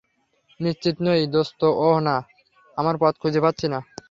[0.59, 2.15] নিশ্চিত নই, দোস্ত ওহ না,
[2.77, 3.79] আমরা পথ খুঁজে পাচ্ছি না।